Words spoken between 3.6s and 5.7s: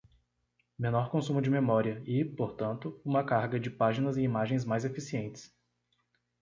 páginas e imagens mais eficientes.